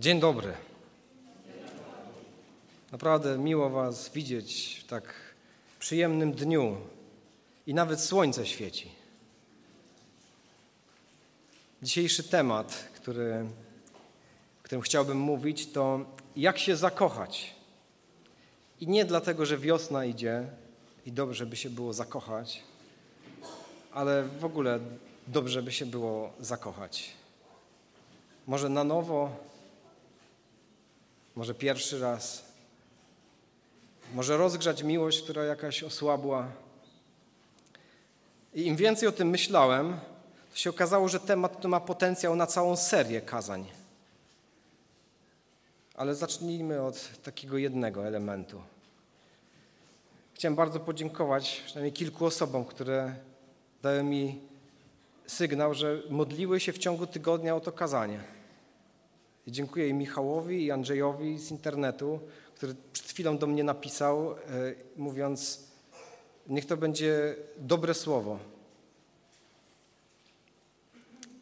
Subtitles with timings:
[0.00, 0.54] Dzień dobry.
[2.92, 5.14] Naprawdę miło Was widzieć w tak
[5.78, 6.76] przyjemnym dniu
[7.66, 8.90] i nawet słońce świeci.
[11.82, 13.46] Dzisiejszy temat, który,
[14.62, 16.00] którym chciałbym mówić, to
[16.36, 17.54] jak się zakochać.
[18.80, 20.46] I nie dlatego, że wiosna idzie
[21.06, 22.62] i dobrze by się było zakochać,
[23.92, 24.80] ale w ogóle
[25.26, 27.10] dobrze by się było zakochać.
[28.46, 29.48] Może na nowo,
[31.38, 32.44] może pierwszy raz,
[34.14, 36.48] może rozgrzać miłość, która jakaś osłabła.
[38.54, 40.00] I im więcej o tym myślałem,
[40.50, 43.66] to się okazało, że temat to ma potencjał na całą serię kazań.
[45.94, 48.62] Ale zacznijmy od takiego jednego elementu.
[50.34, 53.14] Chciałem bardzo podziękować przynajmniej kilku osobom, które
[53.82, 54.40] dały mi
[55.26, 58.37] sygnał, że modliły się w ciągu tygodnia o to kazanie.
[59.48, 62.20] I dziękuję i Michałowi, i Andrzejowi z internetu,
[62.54, 64.36] który przed chwilą do mnie napisał, e,
[64.96, 65.64] mówiąc,
[66.46, 68.38] niech to będzie dobre słowo.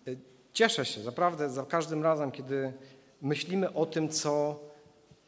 [0.08, 0.10] E,
[0.52, 2.72] cieszę się naprawdę za każdym razem, kiedy
[3.22, 4.60] myślimy o tym, co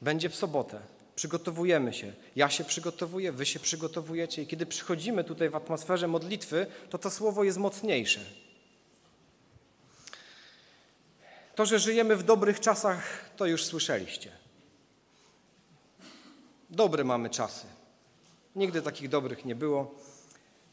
[0.02, 0.80] będzie w sobotę.
[1.14, 2.12] Przygotowujemy się.
[2.36, 7.10] Ja się przygotowuję, wy się przygotowujecie i kiedy przychodzimy tutaj w atmosferze modlitwy, to to
[7.10, 8.20] słowo jest mocniejsze.
[11.58, 14.32] To, że żyjemy w dobrych czasach, to już słyszeliście.
[16.70, 17.66] Dobre mamy czasy.
[18.56, 19.94] Nigdy takich dobrych nie było.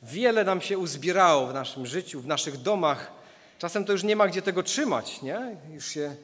[0.02, 3.12] Wiele nam się uzbierało w naszym życiu, w naszych domach.
[3.60, 5.58] Czasem to już nie ma gdzie tego trzymać, nie?
[5.74, 6.16] Już się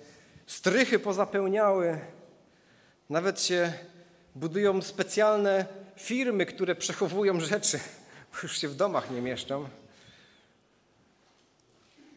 [0.48, 2.00] strychy pozapełniały.
[3.10, 3.74] Nawet się
[4.36, 5.66] budują specjalne
[5.98, 7.80] firmy, które przechowują rzeczy,
[8.32, 9.70] bo już się w domach nie mieszczą.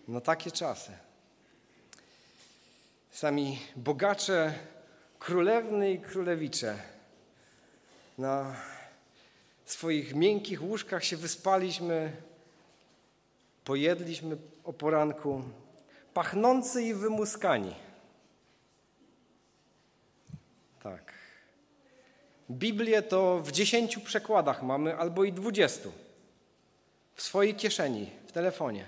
[0.08, 0.92] No takie czasy.
[3.14, 4.54] Sami bogacze,
[5.18, 6.78] królewny i królewicze
[8.18, 8.56] na
[9.64, 12.12] swoich miękkich łóżkach się wyspaliśmy,
[13.64, 15.42] pojedliśmy o poranku,
[16.14, 17.74] pachnący i wymuskani.
[20.82, 21.12] Tak.
[22.50, 25.92] Biblię to w dziesięciu przekładach mamy, albo i dwudziestu.
[27.14, 28.86] W swojej kieszeni, w telefonie.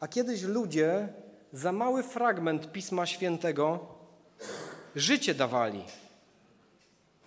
[0.00, 1.08] A kiedyś ludzie
[1.52, 3.86] za mały fragment Pisma Świętego
[4.96, 5.84] życie dawali,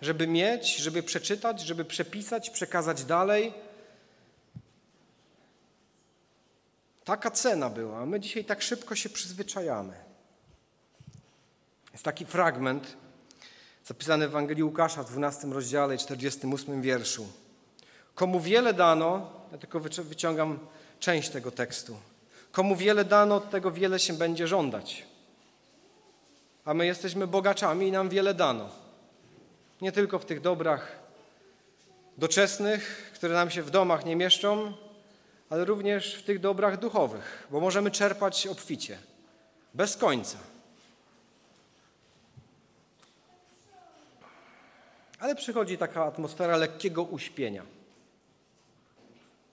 [0.02, 3.54] żeby mieć, żeby przeczytać, żeby przepisać, przekazać dalej.
[7.04, 9.94] Taka cena była, a my dzisiaj tak szybko się przyzwyczajamy.
[11.92, 12.96] Jest taki fragment
[13.84, 17.32] zapisany w Ewangelii Łukasza w 12 rozdziale 48 wierszu.
[18.14, 20.58] Komu wiele dano, ja tylko wyciągam
[21.00, 21.96] część tego tekstu.
[22.56, 25.04] Komu wiele dano, od tego wiele się będzie żądać.
[26.64, 28.68] A my jesteśmy bogaczami i nam wiele dano.
[29.80, 30.98] Nie tylko w tych dobrach
[32.18, 34.72] doczesnych, które nam się w domach nie mieszczą,
[35.50, 38.98] ale również w tych dobrach duchowych, bo możemy czerpać obficie,
[39.74, 40.38] bez końca.
[45.18, 47.62] Ale przychodzi taka atmosfera lekkiego uśpienia.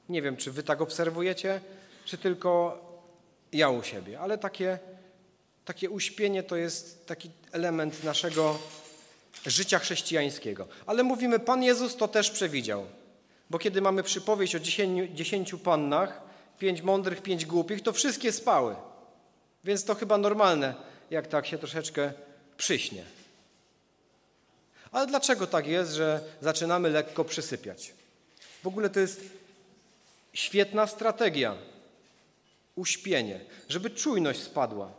[0.09, 1.61] Nie wiem, czy wy tak obserwujecie,
[2.05, 2.92] czy tylko
[3.53, 4.79] ja u siebie, ale takie,
[5.65, 8.59] takie uśpienie to jest taki element naszego
[9.45, 10.67] życia chrześcijańskiego.
[10.85, 12.85] Ale mówimy, Pan Jezus to też przewidział.
[13.49, 16.21] Bo kiedy mamy przypowieść o dziesięciu, dziesięciu pannach,
[16.59, 18.75] pięć mądrych, pięć głupich, to wszystkie spały.
[19.63, 20.75] Więc to chyba normalne,
[21.09, 22.13] jak tak się troszeczkę
[22.57, 23.03] przyśnie.
[24.91, 27.93] Ale dlaczego tak jest, że zaczynamy lekko przysypiać?
[28.63, 29.21] W ogóle to jest
[30.33, 31.55] świetna strategia.
[32.75, 33.39] Uśpienie,
[33.69, 34.91] żeby czujność spadła.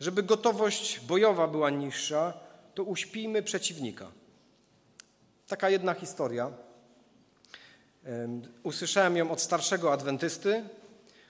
[0.00, 2.32] Żeby gotowość bojowa była niższa,
[2.74, 4.10] to uśpijmy przeciwnika.
[5.46, 6.50] Taka jedna historia.
[8.62, 10.64] Usłyszałem ją od starszego adwentysty,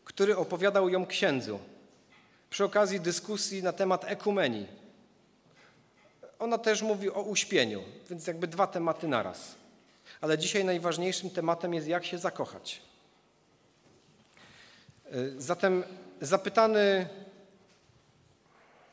[0.04, 1.58] który opowiadał ją księdzu
[2.50, 4.84] przy okazji dyskusji na temat ekumenii
[6.44, 9.54] ona też mówi o uśpieniu, więc jakby dwa tematy naraz.
[10.20, 12.82] Ale dzisiaj najważniejszym tematem jest, jak się zakochać.
[15.14, 15.84] Y, zatem
[16.20, 17.08] zapytany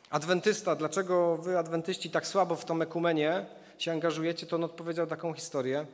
[0.10, 3.46] adwentysta, dlaczego wy, adwentyści, tak słabo w tą ekumenię
[3.78, 5.86] się angażujecie, to on odpowiedział taką historię.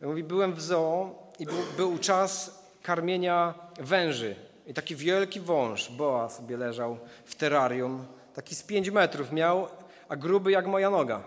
[0.00, 4.36] Mówi, byłem w zoo i był, był czas karmienia węży.
[4.66, 9.68] I taki wielki wąż, boa sobie leżał w terrarium, taki z pięć metrów miał
[10.08, 11.22] a gruby jak moja noga.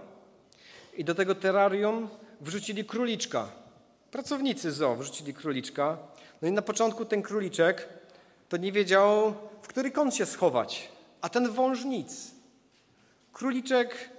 [0.97, 2.09] I do tego terrarium
[2.41, 3.47] wrzucili króliczka.
[4.11, 5.97] Pracownicy zoo wrzucili króliczka.
[6.41, 7.96] No i na początku ten króliczek
[8.49, 10.91] to nie wiedział, w który kąt się schować.
[11.21, 12.31] a ten wąż nic.
[13.33, 14.09] Króliczek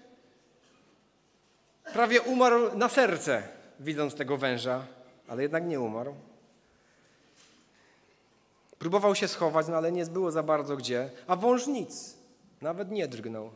[1.92, 3.42] prawie umarł na serce,
[3.80, 4.86] widząc tego węża,
[5.28, 6.14] ale jednak nie umarł.
[8.78, 12.14] Próbował się schować, no ale nie było za bardzo gdzie, a wąż nic,
[12.60, 13.50] nawet nie drgnął,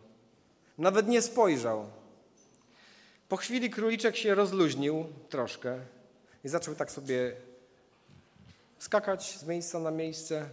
[0.78, 1.86] nawet nie spojrzał.
[3.28, 5.78] Po chwili króliczek się rozluźnił troszkę
[6.44, 7.36] i zaczął tak sobie
[8.78, 10.48] skakać z miejsca na miejsce.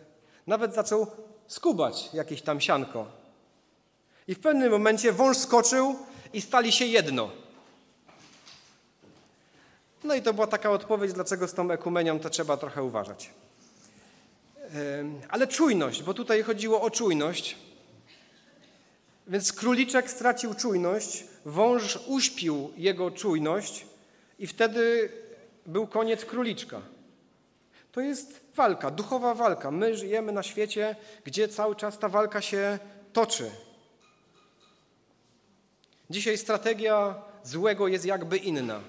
[0.49, 1.07] Nawet zaczął
[1.47, 3.05] skubać jakieś tam sianko.
[4.27, 5.95] I w pewnym momencie wąż skoczył
[6.33, 7.29] i stali się jedno.
[10.03, 13.29] No i to była taka odpowiedź, dlaczego z tą ekumenią to trzeba trochę uważać.
[15.29, 17.55] Ale czujność, bo tutaj chodziło o czujność.
[19.27, 23.85] Więc króliczek stracił czujność, wąż uśpił jego czujność
[24.39, 25.11] i wtedy
[25.65, 26.81] był koniec króliczka.
[27.91, 29.71] To jest walka, duchowa walka.
[29.71, 32.79] My żyjemy na świecie, gdzie cały czas ta walka się
[33.13, 33.51] toczy.
[36.09, 38.79] Dzisiaj strategia złego jest jakby inna.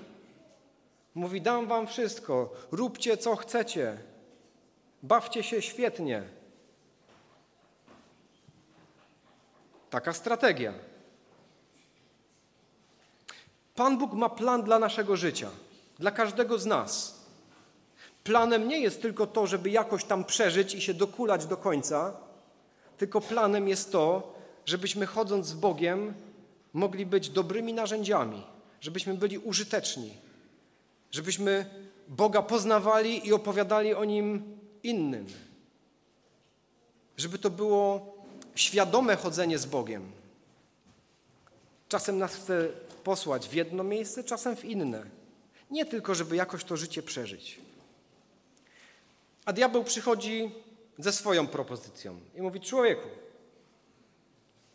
[1.14, 3.98] Mówi: Dam wam wszystko, róbcie co chcecie,
[5.02, 6.22] bawcie się świetnie.
[9.90, 10.72] Taka strategia.
[13.74, 15.50] Pan Bóg ma plan dla naszego życia,
[15.98, 17.19] dla każdego z nas.
[18.24, 22.16] Planem nie jest tylko to, żeby jakoś tam przeżyć i się dokulać do końca,
[22.98, 24.34] tylko planem jest to,
[24.66, 26.14] żebyśmy chodząc z Bogiem
[26.72, 28.42] mogli być dobrymi narzędziami,
[28.80, 30.14] żebyśmy byli użyteczni,
[31.10, 31.66] żebyśmy
[32.08, 35.26] Boga poznawali i opowiadali o Nim innym.
[37.16, 38.14] Żeby to było
[38.54, 40.12] świadome chodzenie z Bogiem.
[41.88, 42.68] Czasem nas chce
[43.04, 45.02] posłać w jedno miejsce, czasem w inne.
[45.70, 47.60] Nie tylko, żeby jakoś to życie przeżyć.
[49.44, 50.54] A diabeł przychodzi
[50.98, 53.08] ze swoją propozycją i mówi: Człowieku,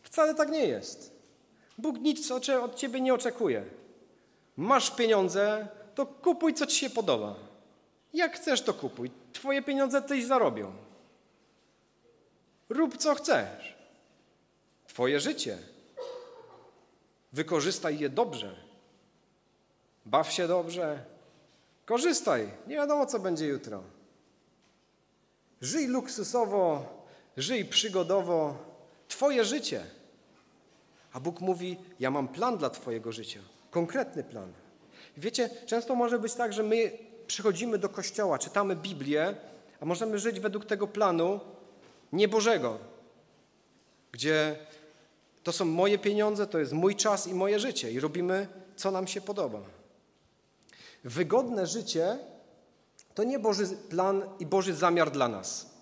[0.04, 1.16] wcale tak nie jest.
[1.78, 3.66] Bóg nic od ciebie nie oczekuje.
[4.58, 7.36] Masz pieniądze, to kupuj, co ci się podoba.
[8.14, 9.12] Jak chcesz, to kupuj.
[9.34, 10.74] Twoje pieniądze tyś zarobią.
[12.70, 13.76] Rób, co chcesz.
[14.88, 15.58] Twoje życie.
[17.34, 18.56] Wykorzystaj je dobrze.
[20.06, 21.06] Baw się dobrze.
[21.86, 22.50] Korzystaj.
[22.68, 23.84] Nie wiadomo, co będzie jutro.
[25.62, 26.86] Żyj luksusowo,
[27.38, 28.58] żyj przygodowo.
[29.08, 29.84] Twoje życie.
[31.14, 33.40] A Bóg mówi: Ja mam plan dla Twojego życia.
[33.72, 34.54] Konkretny plan.
[35.18, 36.92] Wiecie, często może być tak, że my
[37.28, 39.36] przychodzimy do kościoła, czytamy Biblię,
[39.80, 41.40] a możemy żyć według tego planu
[42.14, 42.78] niebożego,
[44.12, 44.56] gdzie
[45.44, 49.08] to są moje pieniądze, to jest mój czas i moje życie i robimy, co nam
[49.08, 49.62] się podoba.
[51.04, 52.18] Wygodne życie
[53.16, 55.76] to nie Boży plan i Boży zamiar dla nas.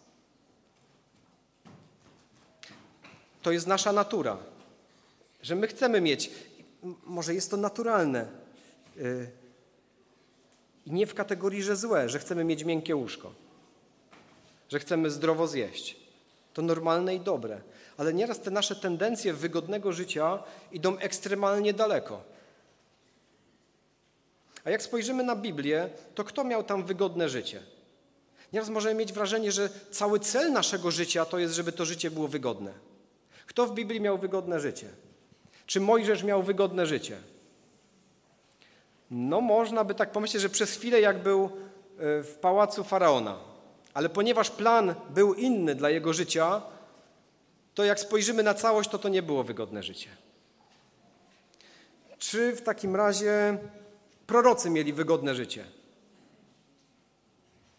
[3.41, 4.37] To jest nasza natura,
[5.41, 6.31] że my chcemy mieć,
[7.03, 8.27] może jest to naturalne,
[8.97, 9.31] y,
[10.85, 13.33] i nie w kategorii, że złe, że chcemy mieć miękkie łóżko,
[14.69, 15.97] że chcemy zdrowo zjeść.
[16.53, 17.61] To normalne i dobre.
[17.97, 22.21] Ale nieraz te nasze tendencje wygodnego życia idą ekstremalnie daleko.
[24.65, 27.63] A jak spojrzymy na Biblię, to kto miał tam wygodne życie?
[28.53, 32.27] Nieraz możemy mieć wrażenie, że cały cel naszego życia to jest, żeby to życie było
[32.27, 32.73] wygodne.
[33.45, 34.87] Kto w Biblii miał wygodne życie?
[35.65, 37.17] Czy Mojżesz miał wygodne życie?
[39.11, 41.49] No można by tak pomyśleć, że przez chwilę jak był e,
[42.23, 43.37] w pałacu faraona.
[43.93, 46.61] Ale ponieważ plan był inny dla jego życia,
[47.73, 50.09] to jak spojrzymy na całość, to to nie było wygodne życie.
[52.17, 53.57] Czy w takim razie
[54.27, 55.65] prorocy mieli wygodne życie?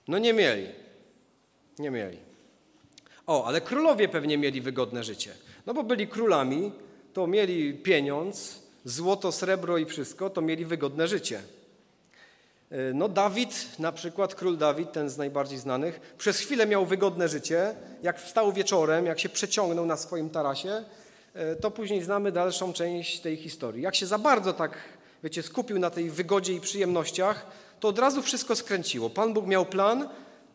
[0.08, 0.68] No nie mieli.
[1.78, 2.18] Nie mieli.
[3.26, 5.34] O, ale królowie pewnie mieli wygodne życie.
[5.66, 6.72] No bo byli królami,
[7.12, 11.40] to mieli pieniądz, złoto, srebro i wszystko, to mieli wygodne życie.
[12.70, 17.28] E, no Dawid, na przykład król Dawid, ten z najbardziej znanych, przez chwilę miał wygodne
[17.28, 17.74] życie.
[18.02, 20.84] Jak wstał wieczorem, jak się przeciągnął na swoim tarasie,
[21.34, 23.82] e, to później znamy dalszą część tej historii.
[23.82, 24.78] Jak się za bardzo tak,
[25.24, 27.46] wiecie, skupił na tej wygodzie i przyjemnościach,
[27.80, 29.10] to od razu wszystko skręciło.
[29.10, 30.08] Pan Bóg miał plan,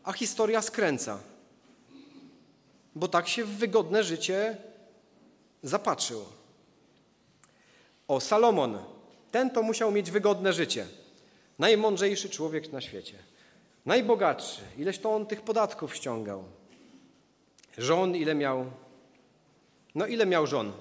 [0.04, 1.18] a historia skręca.
[2.94, 4.56] Bo tak się w wygodne życie
[5.62, 6.24] zapatrzył.
[8.08, 8.78] O, Salomon.
[9.30, 10.86] Ten to musiał mieć wygodne życie.
[11.58, 13.14] Najmądrzejszy człowiek na świecie.
[13.86, 14.60] Najbogatszy.
[14.78, 16.44] Ileś to on tych podatków ściągał.
[17.78, 18.66] Żon ile miał?
[19.94, 20.72] No ile miał żon?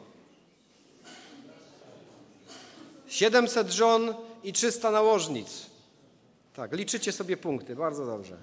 [3.09, 4.13] 700 żon
[4.43, 5.65] i 300 nałożnic.
[6.53, 8.37] Tak, liczycie sobie punkty, bardzo dobrze.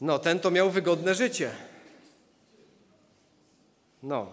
[0.00, 1.50] No, ten to miał wygodne życie.
[4.02, 4.26] No.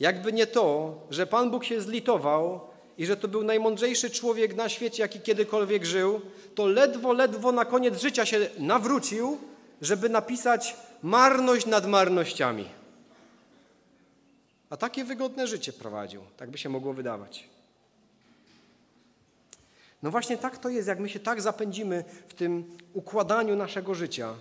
[0.00, 2.60] Jakby nie to, że Pan Bóg się zlitował
[2.98, 6.20] i że to był najmądrzejszy człowiek na świecie, jaki kiedykolwiek żył,
[6.54, 9.38] to ledwo, ledwo na koniec życia się nawrócił,
[9.82, 12.68] żeby napisać marność nad marnościami.
[14.74, 17.48] A takie wygodne życie prowadził, tak by się mogło wydawać.
[20.02, 24.34] No właśnie tak to jest, jak my się tak zapędzimy w tym układaniu naszego życia,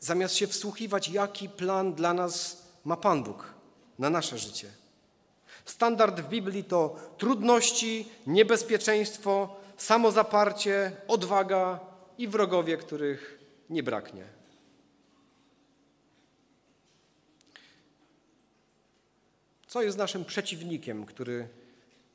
[0.00, 3.54] zamiast się wsłuchiwać, jaki plan dla nas ma Pan Bóg
[3.98, 4.68] na nasze życie.
[5.64, 11.80] Standard w Biblii to trudności, niebezpieczeństwo, samozaparcie, odwaga
[12.18, 13.38] i wrogowie, których
[13.70, 14.24] nie braknie.
[19.74, 21.48] Co jest naszym przeciwnikiem, który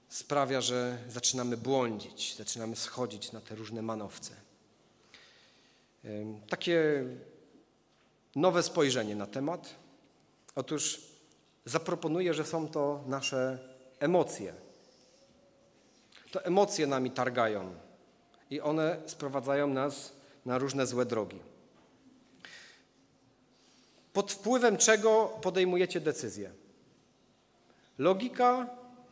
[0.09, 4.31] sprawia, że zaczynamy błądzić, zaczynamy schodzić na te różne manowce?
[6.49, 7.03] Takie
[8.35, 9.75] nowe spojrzenie na temat.
[10.55, 11.01] Otóż
[11.65, 13.59] zaproponuję, że są to nasze
[13.99, 14.53] emocje.
[16.31, 17.75] To emocje nami targają
[18.49, 20.13] i one sprowadzają nas
[20.45, 21.39] na różne złe drogi.
[24.13, 26.51] Pod wpływem czego podejmujecie decyzje?
[27.99, 28.67] Logika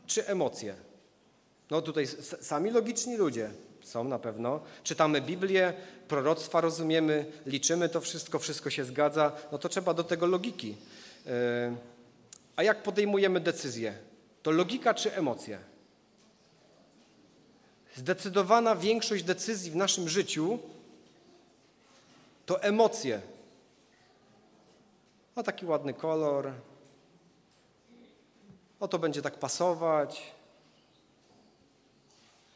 [0.05, 0.75] czy emocje?
[1.71, 2.07] No tutaj
[2.41, 3.49] sami logiczni ludzie
[3.81, 4.59] są na pewno.
[4.83, 5.73] Czytamy Biblię,
[6.07, 9.31] proroctwa rozumiemy, liczymy to wszystko, wszystko się zgadza.
[9.51, 10.75] No to trzeba do tego logiki.
[11.27, 11.75] E,
[12.55, 13.93] a jak podejmujemy decyzje?
[14.43, 15.59] To logika czy emocje?
[17.95, 20.59] Zdecydowana większość decyzji w naszym życiu
[22.45, 23.21] to emocje.
[25.35, 26.51] O taki ładny kolor,
[28.79, 30.31] o to będzie tak pasować,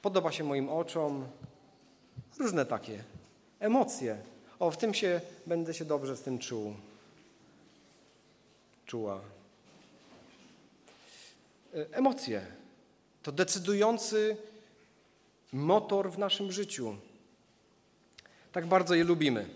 [0.01, 1.27] podoba się moim oczom.
[2.39, 3.03] Różne takie
[3.59, 4.17] emocje.
[4.59, 6.73] O, w tym się będę się dobrze z tym czuł.
[8.85, 9.21] Czuła.
[11.73, 12.45] E, emocje
[13.23, 14.37] to decydujący
[15.53, 16.95] motor w naszym życiu.
[18.51, 19.49] Tak bardzo je lubimy.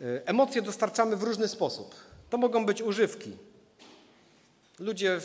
[0.00, 1.94] E, emocje dostarczamy w różny sposób.
[2.30, 3.36] To mogą być używki.
[4.78, 5.20] Ludzie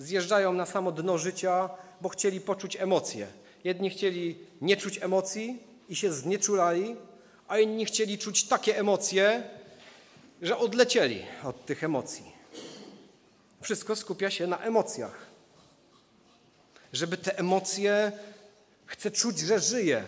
[0.00, 3.26] zjeżdżają na samo dno życia, bo chcieli poczuć emocje.
[3.64, 6.96] Jedni chcieli nie czuć emocji i się znieczulali,
[7.48, 9.42] a inni chcieli czuć takie emocje,
[10.42, 12.32] że odlecieli od tych emocji.
[13.60, 15.26] Wszystko skupia się na emocjach.
[16.92, 18.12] Żeby te emocje,
[18.86, 20.04] chcę czuć, że żyję.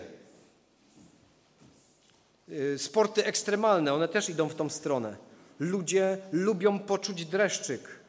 [2.49, 5.17] Y, sporty ekstremalne, one też idą w tą stronę.
[5.59, 8.02] Ludzie lubią poczuć dreszczyk.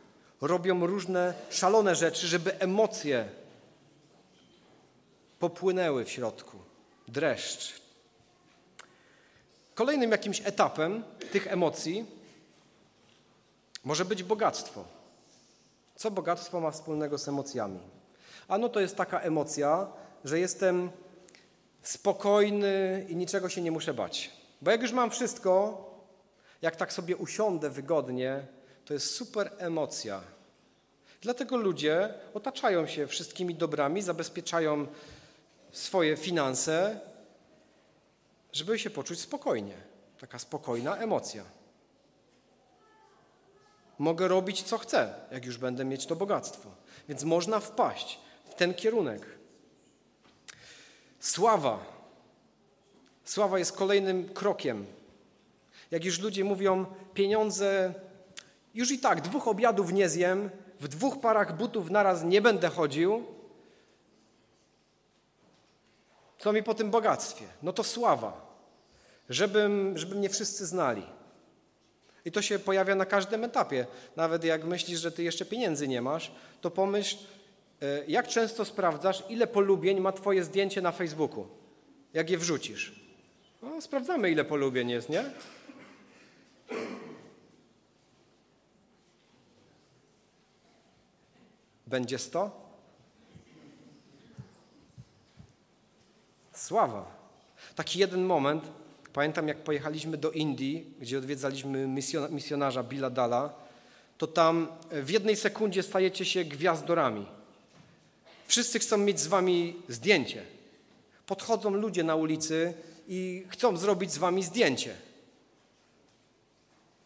[0.47, 3.29] Robią różne szalone rzeczy, żeby emocje
[5.39, 6.59] popłynęły w środku.
[7.09, 7.81] Dreszcz.
[9.75, 12.07] Kolejnym jakimś etapem tych emocji
[13.85, 14.85] może być bogactwo.
[15.97, 17.81] Co bogactwo ma wspólnego z emocjami?
[18.49, 19.87] Ano to jest taka emocja,
[20.25, 20.91] że jestem
[21.83, 24.31] spokojny i niczego się nie muszę bać.
[24.63, 25.81] Bo jak już mam wszystko,
[26.63, 28.47] jak tak sobie usiądę wygodnie,
[28.85, 30.34] to jest super emocja.
[31.25, 34.87] Dlatego ludzie otaczają się wszystkimi dobrami, zabezpieczają
[35.73, 37.01] swoje finanse,
[38.53, 39.75] żeby się poczuć spokojnie.
[40.21, 41.45] Taka spokojna emocja.
[43.99, 46.71] Mogę robić co chcę, jak już będę mieć to bogactwo.
[47.09, 49.27] Więc można wpaść w ten kierunek.
[51.21, 51.79] Sława.
[53.25, 54.87] Sława jest kolejnym krokiem.
[55.91, 57.95] Jak już ludzie mówią, pieniądze,
[58.75, 60.51] już i tak dwóch obiadów nie zjem,
[60.85, 63.25] w dwóch parach butów naraz nie będę chodził.
[66.39, 67.45] Co mi po tym bogactwie?
[67.63, 68.57] No to sława,
[69.29, 71.03] żebym, żeby mnie wszyscy znali.
[72.25, 73.87] I to się pojawia na każdym etapie.
[74.17, 77.17] Nawet jak myślisz, że ty jeszcze pieniędzy nie masz, to pomyśl,
[77.83, 81.47] e, jak często sprawdzasz, ile polubień ma twoje zdjęcie na Facebooku,
[82.15, 83.01] jak je wrzucisz.
[83.63, 85.25] No, sprawdzamy, ile polubień jest, nie?
[91.95, 92.51] Będzie sto?
[96.53, 97.05] Sława.
[97.75, 98.65] Taki jeden moment,
[99.13, 101.87] Pamiętam, jak pojechaliśmy do Indii, gdzie odwiedzaliśmy
[102.31, 103.55] misjonarza Billa Dala,
[104.19, 107.27] to tam w jednej sekundzie stajecie się gwiazdorami.
[108.47, 110.43] Wszyscy chcą mieć z wami zdjęcie.
[111.27, 112.75] Podchodzą ludzie na ulicy
[113.09, 114.95] i chcą zrobić z wami zdjęcie.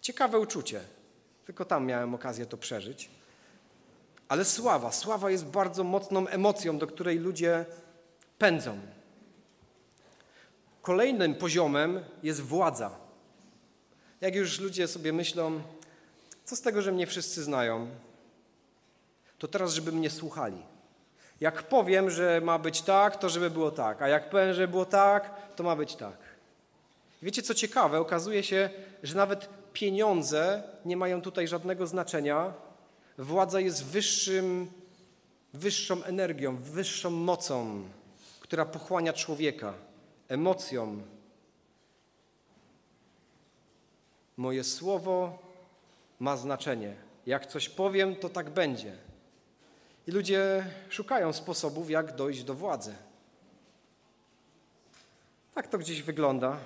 [0.01, 0.81] Ciekawe uczucie.
[1.47, 3.18] Tylko tam miałem okazję to przeżyć.
[4.29, 7.65] Ale sława, sława jest bardzo mocną emocją, do której ludzie
[8.39, 8.79] pędzą.
[10.83, 12.91] Kolejnym poziomem jest władza.
[14.21, 15.61] Jak już ludzie sobie myślą,
[16.45, 17.89] Co z tego, że mnie wszyscy znają?
[19.39, 20.63] To teraz, żeby mnie słuchali.
[21.41, 24.85] Jak powiem, że ma być tak, to żeby było tak, a jak powiem, że było
[24.85, 26.17] tak, to ma być tak.
[27.23, 28.01] Wiecie, co ciekawe?
[28.01, 28.71] Okazuje się,
[29.03, 32.53] że nawet pieniądze nie mają tutaj żadnego znaczenia.
[33.19, 34.71] Władza jest wyższym,
[35.55, 37.89] wyższą energią, wyższą mocą,
[38.41, 39.75] która pochłania człowieka,
[40.29, 41.03] emocją.
[44.37, 45.39] Moje słowo
[46.21, 46.97] ma znaczenie.
[47.27, 48.97] Jak coś powiem, to tak będzie.
[50.07, 52.95] I ludzie szukają sposobów, jak dojść do władzy.
[55.55, 56.57] Tak to gdzieś wygląda,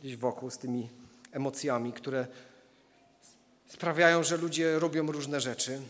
[0.00, 0.88] gdzieś wokół z tymi
[1.32, 2.26] emocjami, które
[3.70, 5.80] sprawiają, że ludzie robią różne rzeczy.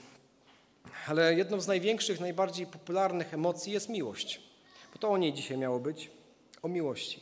[1.07, 4.43] Ale jedną z największych, najbardziej popularnych emocji jest miłość.
[4.93, 6.11] Bo to o niej dzisiaj miało być,
[6.63, 7.21] o miłości.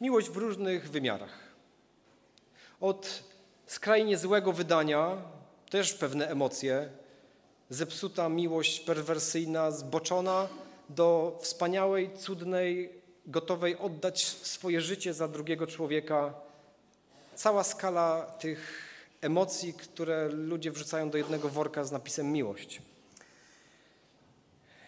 [0.00, 1.38] Miłość w różnych wymiarach.
[2.80, 3.22] Od
[3.66, 5.16] skrajnie złego wydania,
[5.70, 6.88] też pewne emocje,
[7.68, 10.48] zepsuta miłość perwersyjna, zboczona,
[10.88, 12.90] do wspaniałej, cudnej,
[13.26, 16.34] gotowej oddać swoje życie za drugiego człowieka.
[17.34, 18.89] Cała skala tych
[19.20, 22.82] emocji, które ludzie wrzucają do jednego worka z napisem miłość.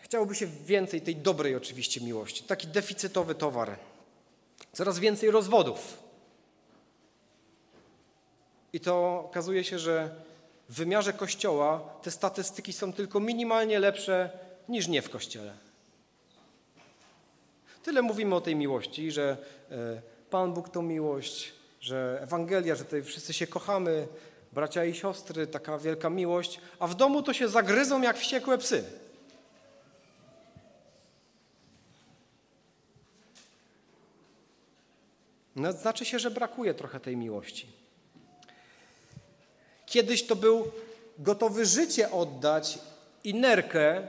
[0.02, 2.42] Chciałoby się więcej tej dobrej oczywiście miłości.
[2.42, 3.78] Taki deficytowy towar.
[4.72, 5.98] Coraz więcej rozwodów.
[8.72, 10.10] I to okazuje się, że
[10.68, 14.30] w wymiarze Kościoła te statystyki są tylko minimalnie lepsze
[14.68, 15.52] niż nie w Kościele.
[17.82, 19.36] Tyle mówimy o tej miłości, że
[19.70, 24.08] e, Pan Bóg to miłość, że Ewangelia, że tutaj wszyscy się kochamy,
[24.52, 28.84] bracia i siostry, taka wielka miłość, a w domu to się zagryzą jak wściekłe psy.
[35.56, 37.66] No, znaczy się, że brakuje trochę tej miłości.
[39.86, 40.72] Kiedyś to był
[41.18, 42.78] gotowy życie oddać
[43.24, 44.02] i nerkę,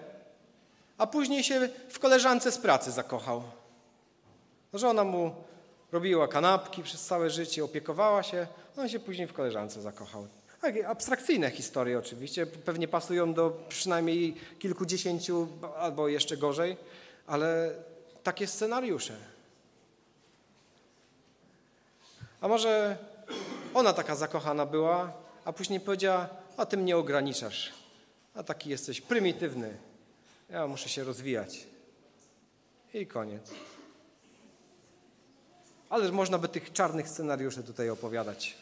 [0.98, 3.43] a później się w koleżance z pracy zakochał.
[4.74, 5.36] Żona mu
[5.93, 10.27] robiła kanapki przez całe życie, opiekowała się, on się później w koleżance zakochał.
[10.62, 16.77] Takie abstrakcyjne historie oczywiście, pewnie pasują do przynajmniej kilkudziesięciu albo jeszcze gorzej,
[17.27, 17.71] ale
[18.23, 19.15] takie scenariusze.
[22.41, 22.97] A może
[23.73, 25.13] ona taka zakochana była,
[25.45, 27.73] a później powiedziała, a ty mnie ograniczasz,
[28.36, 29.77] a taki jesteś prymitywny,
[30.49, 31.67] ja muszę się rozwijać.
[32.93, 33.51] I koniec.
[35.93, 38.58] Ale można by tych czarnych scenariuszy tutaj opowiadać.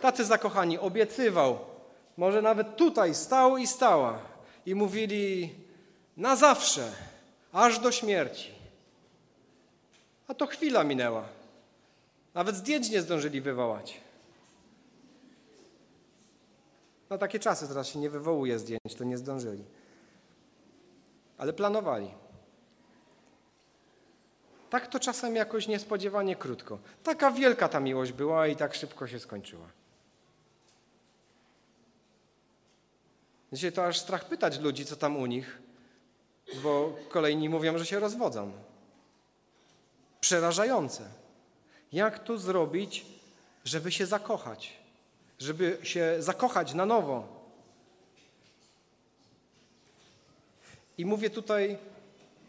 [0.00, 1.58] Tacy zakochani obiecywał,
[2.16, 4.18] może nawet tutaj stał i stała
[4.66, 5.54] i mówili
[6.16, 6.92] na zawsze,
[7.52, 8.50] aż do śmierci.
[10.28, 11.24] A to chwila minęła.
[12.34, 14.00] Nawet zdjęć nie zdążyli wywołać.
[17.10, 19.64] Na takie czasy teraz się nie wywołuje zdjęć, to nie zdążyli.
[21.38, 22.10] Ale planowali.
[24.70, 26.78] Tak to czasem jakoś niespodziewanie krótko.
[27.02, 29.66] Taka wielka ta miłość była i tak szybko się skończyła.
[33.52, 35.58] Dzisiaj to aż strach pytać ludzi, co tam u nich,
[36.62, 38.52] bo kolejni mówią, że się rozwodzą.
[40.20, 41.04] Przerażające.
[41.92, 43.06] Jak to zrobić,
[43.64, 44.80] żeby się zakochać?
[45.40, 47.28] żeby się zakochać na nowo.
[50.98, 51.78] I mówię tutaj,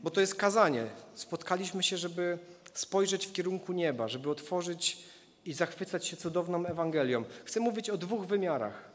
[0.03, 0.87] bo to jest kazanie.
[1.15, 2.39] Spotkaliśmy się, żeby
[2.73, 4.97] spojrzeć w kierunku nieba, żeby otworzyć
[5.45, 7.23] i zachwycać się cudowną Ewangelią.
[7.45, 8.91] Chcę mówić o dwóch wymiarach.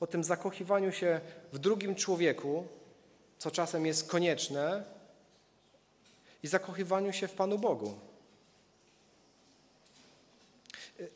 [0.00, 1.20] O tym zakochiwaniu się
[1.52, 2.66] w drugim człowieku,
[3.38, 4.84] co czasem jest konieczne,
[6.42, 7.94] i zakochiwaniu się w Panu Bogu.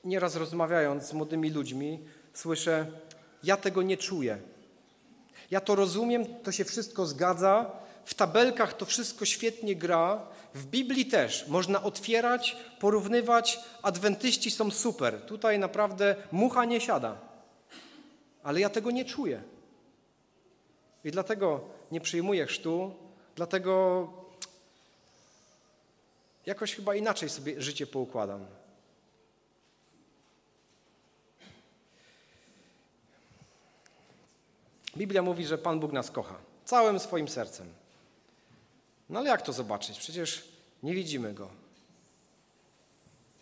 [0.04, 2.86] Nieraz rozmawiając z młodymi ludźmi, słyszę,
[3.42, 4.38] ja tego nie czuję.
[5.50, 7.70] Ja to rozumiem, to się wszystko zgadza,
[8.10, 15.20] w tabelkach to wszystko świetnie gra, w Biblii też można otwierać, porównywać, adwentyści są super,
[15.26, 17.18] tutaj naprawdę mucha nie siada.
[18.42, 19.42] Ale ja tego nie czuję.
[21.04, 22.94] I dlatego nie przyjmuję chrztu,
[23.36, 24.06] dlatego
[26.46, 28.46] jakoś chyba inaczej sobie życie poukładam.
[34.96, 37.79] Biblia mówi, że Pan Bóg nas kocha całym swoim sercem.
[39.10, 39.98] No ale jak to zobaczyć?
[39.98, 40.48] Przecież
[40.82, 41.50] nie widzimy Go.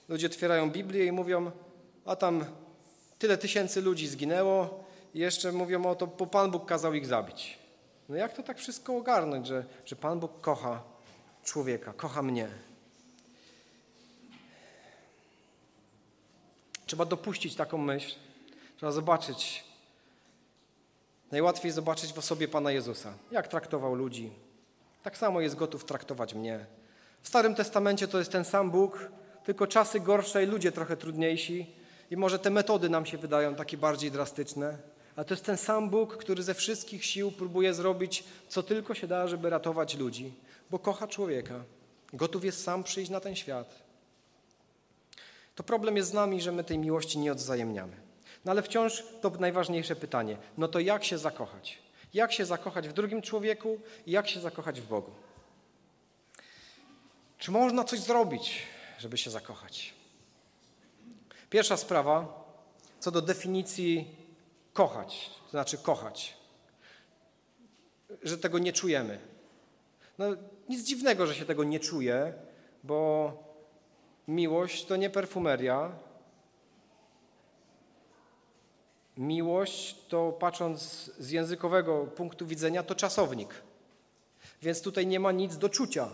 [0.09, 1.51] Ludzie otwierają Biblię i mówią,
[2.05, 2.45] a tam
[3.19, 7.59] tyle tysięcy ludzi zginęło i jeszcze mówią o to, bo Pan Bóg kazał ich zabić.
[8.09, 10.83] No jak to tak wszystko ogarnąć, że, że Pan Bóg kocha
[11.45, 12.49] człowieka, kocha mnie?
[16.87, 18.15] Trzeba dopuścić taką myśl,
[18.77, 19.69] trzeba zobaczyć,
[21.31, 24.31] Najłatwiej zobaczyć w osobie Pana Jezusa, jak traktował ludzi.
[25.03, 26.67] Tak samo jest gotów traktować mnie.
[27.23, 29.09] W Starym Testamencie to jest ten sam Bóg,
[29.45, 31.67] tylko czasy gorsze i ludzie trochę trudniejsi.
[32.11, 34.79] I może te metody nam się wydają takie bardziej drastyczne,
[35.17, 39.07] ale to jest ten sam Bóg, który ze wszystkich sił próbuje zrobić, co tylko się
[39.07, 40.33] da, żeby ratować ludzi,
[40.71, 41.65] bo kocha człowieka.
[42.13, 43.83] Gotów jest sam przyjść na ten świat.
[45.55, 47.97] To problem jest z nami, że my tej miłości nie odzajemniamy.
[48.45, 50.37] No ale wciąż to najważniejsze pytanie.
[50.59, 51.79] No to jak się zakochać?
[52.19, 55.11] Jak się zakochać w drugim człowieku i jak się zakochać w Bogu?
[57.39, 58.63] Czy można coś zrobić,
[58.99, 59.95] żeby się zakochać?
[61.51, 62.45] Pierwsza sprawa,
[63.01, 64.17] co do definicji
[64.73, 66.37] kochać, to znaczy kochać,
[68.23, 69.19] że tego nie czujemy.
[70.19, 70.27] No,
[70.69, 72.33] nic dziwnego, że się tego nie czuje,
[72.85, 73.33] bo
[74.29, 75.93] miłość to nie perfumeria.
[79.19, 80.81] Miłość to, patrząc
[81.19, 83.55] z językowego punktu widzenia, to czasownik.
[84.63, 86.09] Więc tutaj nie ma nic do czucia.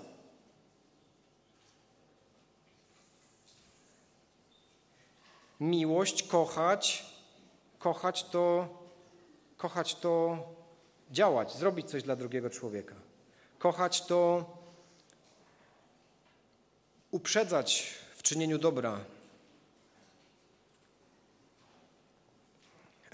[5.61, 7.07] Miłość, kochać,
[7.79, 8.69] kochać to,
[9.57, 10.39] kochać to
[11.11, 12.95] działać, zrobić coś dla drugiego człowieka.
[13.59, 14.45] Kochać to
[17.11, 19.01] uprzedzać w czynieniu dobra.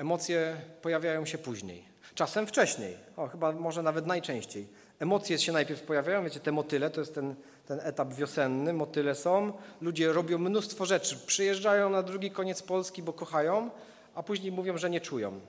[0.01, 1.85] Emocje pojawiają się później,
[2.15, 4.69] czasem wcześniej, o, chyba może nawet najczęściej.
[4.99, 7.35] Emocje się najpierw pojawiają, wiecie, te motyle, to jest ten,
[7.67, 13.13] ten etap wiosenny, motyle są, ludzie robią mnóstwo rzeczy, przyjeżdżają na drugi koniec Polski, bo
[13.13, 13.71] kochają,
[14.15, 15.41] a później mówią, że nie czują.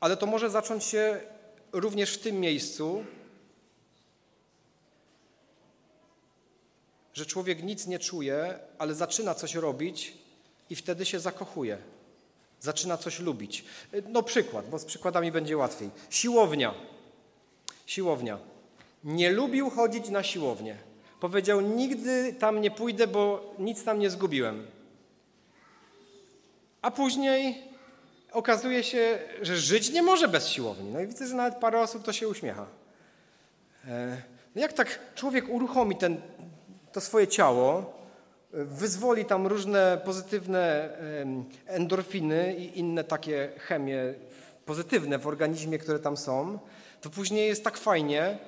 [0.00, 1.20] Ale to może zacząć się
[1.72, 3.04] również w tym miejscu,
[7.14, 10.14] że człowiek nic nie czuje, ale zaczyna coś robić
[10.70, 11.78] i wtedy się zakochuje.
[12.60, 13.64] Zaczyna coś lubić.
[14.08, 15.90] No przykład, bo z przykładami będzie łatwiej.
[16.10, 16.74] Siłownia.
[17.86, 18.38] Siłownia.
[19.04, 20.76] Nie lubił chodzić na siłownię.
[21.20, 24.66] Powiedział: Nigdy tam nie pójdę, bo nic tam nie zgubiłem.
[26.82, 27.62] A później
[28.32, 30.90] okazuje się, że żyć nie może bez siłowni.
[30.90, 32.66] No i widzę, że nawet parę osób to się uśmiecha.
[33.88, 34.22] E,
[34.54, 36.20] no jak tak człowiek uruchomi ten,
[36.92, 37.92] to swoje ciało,
[38.52, 40.90] wyzwoli tam różne pozytywne
[41.66, 44.14] endorfiny i inne takie chemie
[44.66, 46.58] pozytywne w organizmie, które tam są,
[47.00, 48.38] to później jest tak fajnie,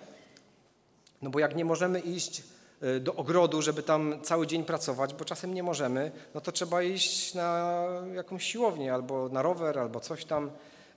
[1.22, 2.42] no bo jak nie możemy iść
[2.82, 6.82] e, do ogrodu, żeby tam cały dzień pracować, bo czasem nie możemy, no to trzeba
[6.82, 7.76] iść na
[8.14, 10.50] jakąś siłownię albo na rower, albo coś tam.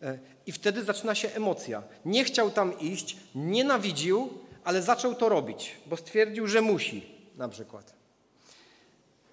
[0.04, 1.84] E, I wtedy zaczyna się emocja.
[2.06, 4.30] Nie chciał tam iść, nienawidził,
[4.64, 7.94] ale zaczął to robić, bo stwierdził, że musi na przykład.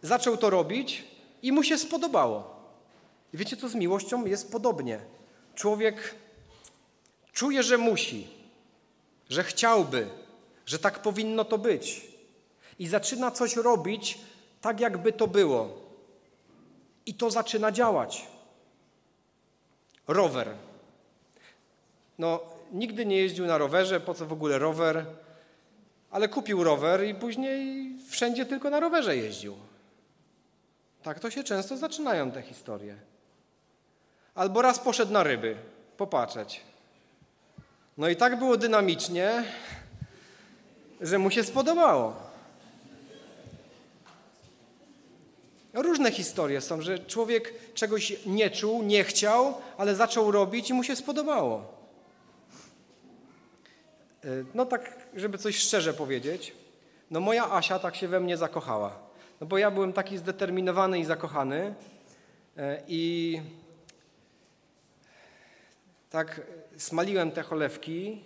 [0.02, 1.04] Zaczął to robić
[1.42, 2.54] i mu się spodobało.
[3.34, 5.00] Wiecie co, z miłością jest podobnie.
[5.54, 6.14] Człowiek
[7.32, 8.28] czuje, że musi,
[9.28, 10.08] że chciałby,
[10.66, 12.06] że tak powinno to być.
[12.78, 14.18] I zaczyna coś robić
[14.60, 15.68] tak, jakby to było.
[17.06, 18.26] I to zaczyna działać.
[20.08, 20.54] Rower.
[22.18, 22.40] No,
[22.72, 25.06] nigdy nie jeździł na rowerze, po co w ogóle rower?
[26.14, 29.56] Ale kupił rower i później wszędzie tylko na rowerze jeździł.
[31.02, 32.96] Tak to się często zaczynają te historie.
[34.34, 35.56] Albo raz poszedł na ryby,
[35.96, 36.60] popatrzeć.
[37.98, 39.44] No i tak było dynamicznie,
[41.00, 42.16] że mu się spodobało.
[45.72, 50.84] Różne historie są, że człowiek czegoś nie czuł, nie chciał, ale zaczął robić i mu
[50.84, 51.74] się spodobało.
[54.54, 56.54] No tak, żeby coś szczerze powiedzieć,
[57.10, 58.98] no moja Asia tak się we mnie zakochała.
[59.40, 61.74] No bo ja byłem taki zdeterminowany i zakochany
[62.58, 63.40] y, i
[66.10, 66.40] tak
[66.76, 68.22] smaliłem te cholewki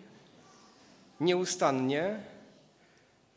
[1.21, 2.21] nieustannie,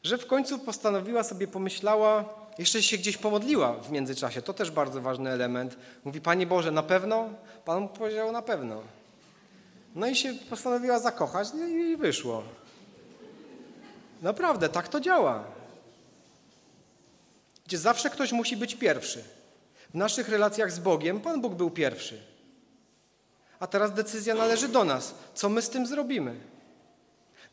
[0.04, 2.26] że w końcu postanowiła sobie, pomyślała,
[2.58, 4.42] jeszcze się gdzieś pomodliła w międzyczasie.
[4.42, 5.78] To też bardzo ważny element.
[6.04, 7.30] Mówi, Panie Boże, na pewno?
[7.66, 8.82] Pan powiedział, na pewno.
[9.96, 12.44] No i się postanowiła zakochać no i wyszło.
[14.22, 15.44] Naprawdę, tak to działa.
[17.66, 19.24] Gdzie zawsze ktoś musi być pierwszy.
[19.90, 22.22] W naszych relacjach z Bogiem Pan Bóg był pierwszy.
[23.60, 25.16] A teraz decyzja należy do nas.
[25.34, 26.36] Co my z tym zrobimy?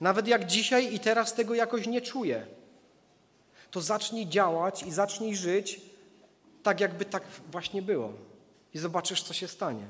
[0.01, 2.47] Nawet jak dzisiaj i teraz tego jakoś nie czuję,
[3.71, 5.81] to zacznij działać i zacznij żyć
[6.63, 8.13] tak, jakby tak właśnie było.
[8.75, 9.87] I zobaczysz, co się stanie.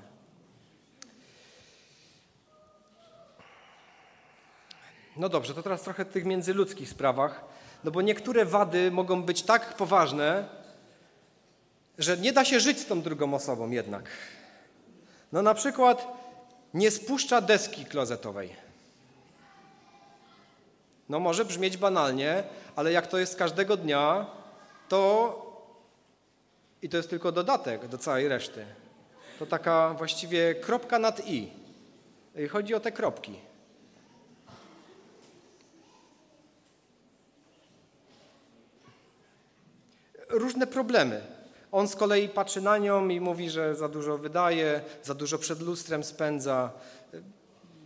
[5.18, 7.44] No dobrze, to teraz trochę tych międzyludzkich sprawach,
[7.84, 10.48] no bo niektóre wady mogą być tak poważne,
[11.98, 14.10] że nie da się żyć z tą drugą osobą jednak.
[15.32, 16.06] No na przykład
[16.74, 18.56] nie spuszcza deski klozetowej.
[21.08, 22.42] No może brzmieć banalnie,
[22.76, 24.26] ale jak to jest każdego dnia,
[24.88, 25.48] to
[26.82, 28.66] i to jest tylko dodatek do całej reszty.
[29.38, 31.52] To taka właściwie kropka nad i.
[32.50, 33.47] Chodzi o te kropki.
[40.38, 41.20] Różne problemy.
[41.72, 45.60] On z kolei patrzy na nią i mówi, że za dużo wydaje, za dużo przed
[45.60, 46.70] lustrem spędza.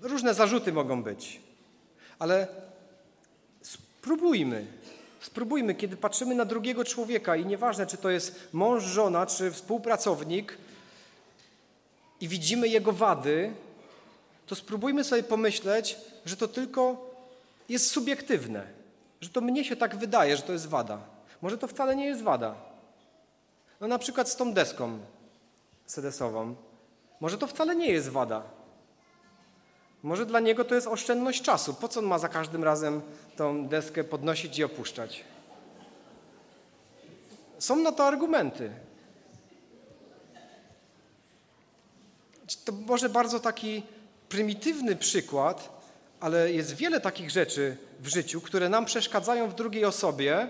[0.02, 1.40] Różne zarzuty mogą być.
[2.18, 2.46] Ale
[3.62, 4.66] spróbujmy,
[5.20, 10.58] spróbujmy, kiedy patrzymy na drugiego człowieka i nieważne, czy to jest mąż, żona, czy współpracownik
[12.20, 13.52] i widzimy jego wady,
[14.46, 17.10] to spróbujmy sobie pomyśleć, że to tylko
[17.68, 18.66] jest subiektywne,
[19.20, 21.11] że to mnie się tak wydaje, że to jest wada.
[21.42, 22.54] Może to wcale nie jest wada.
[23.80, 24.98] No na przykład z tą deską
[25.86, 26.54] sedesową.
[27.20, 28.42] Może to wcale nie jest wada.
[30.02, 31.74] Może dla niego to jest oszczędność czasu.
[31.74, 33.02] Po co on ma za każdym razem
[33.36, 35.24] tą deskę podnosić i opuszczać?
[37.58, 38.70] Są na to argumenty.
[42.64, 43.82] To może bardzo taki
[44.28, 45.82] prymitywny przykład,
[46.20, 50.48] ale jest wiele takich rzeczy w życiu, które nam przeszkadzają w drugiej osobie,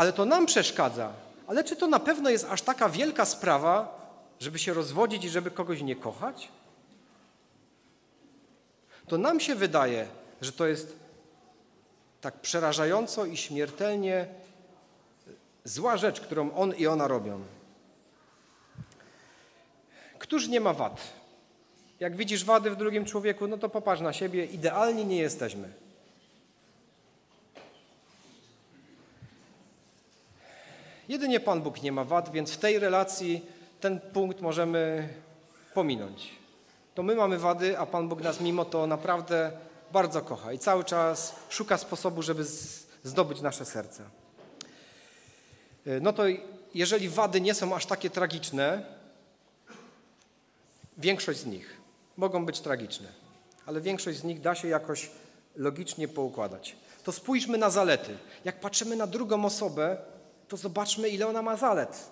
[0.00, 1.12] ale to nam przeszkadza.
[1.46, 4.00] Ale czy to na pewno jest aż taka wielka sprawa,
[4.40, 6.48] żeby się rozwodzić i żeby kogoś nie kochać?
[9.08, 10.06] To nam się wydaje,
[10.40, 10.96] że to jest
[12.20, 14.26] tak przerażająco i śmiertelnie
[15.64, 17.40] zła rzecz, którą on i ona robią.
[20.18, 21.00] Któż nie ma wad?
[22.00, 24.44] Jak widzisz wady w drugim człowieku, no to popatrz na siebie.
[24.44, 25.79] Idealni nie jesteśmy.
[31.10, 33.44] Jedynie Pan Bóg nie ma wad, więc w tej relacji
[33.80, 35.08] ten punkt możemy
[35.74, 36.30] pominąć.
[36.94, 39.52] To my mamy wady, a Pan Bóg nas mimo to naprawdę
[39.92, 42.44] bardzo kocha i cały czas szuka sposobu, żeby
[43.04, 44.02] zdobyć nasze serce.
[46.00, 46.22] No to
[46.74, 48.84] jeżeli wady nie są aż takie tragiczne,
[50.98, 51.76] większość z nich
[52.16, 53.08] mogą być tragiczne,
[53.66, 55.10] ale większość z nich da się jakoś
[55.56, 56.76] logicznie poukładać.
[57.04, 58.16] To spójrzmy na zalety.
[58.44, 59.96] Jak patrzymy na drugą osobę,
[60.50, 62.10] to zobaczmy, ile ona ma zalet.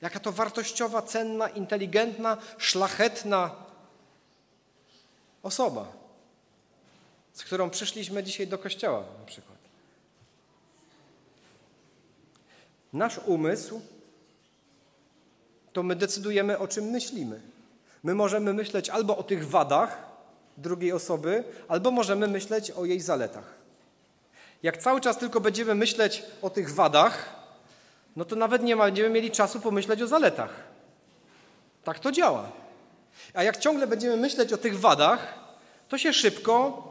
[0.00, 3.50] Jaka to wartościowa, cenna, inteligentna, szlachetna
[5.42, 5.92] osoba,
[7.32, 9.58] z którą przyszliśmy dzisiaj do kościoła na przykład.
[12.92, 13.80] Nasz umysł
[15.72, 17.40] to my decydujemy, o czym myślimy.
[18.02, 19.98] My możemy myśleć albo o tych wadach
[20.56, 23.54] drugiej osoby, albo możemy myśleć o jej zaletach.
[24.62, 27.41] Jak cały czas tylko będziemy myśleć o tych wadach,
[28.16, 30.62] no to nawet nie będziemy mieli czasu pomyśleć o zaletach.
[31.84, 32.52] Tak to działa.
[33.34, 35.34] A jak ciągle będziemy myśleć o tych wadach,
[35.88, 36.82] to się szybko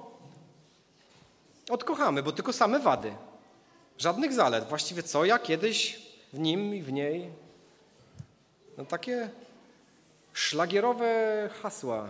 [1.69, 3.13] odkochamy, bo tylko same wady.
[3.97, 4.69] Żadnych zalet.
[4.69, 6.01] Właściwie co ja kiedyś
[6.33, 7.29] w nim i w niej.
[8.77, 9.29] No takie
[10.33, 12.07] szlagierowe hasła.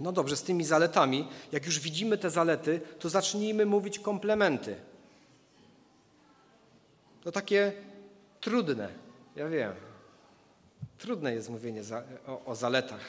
[0.00, 4.76] No dobrze, z tymi zaletami, jak już widzimy te zalety, to zacznijmy mówić komplementy.
[7.26, 7.72] To takie
[8.40, 8.88] trudne,
[9.36, 9.72] ja wiem.
[10.98, 13.00] Trudne jest mówienie za, o, o zaletach.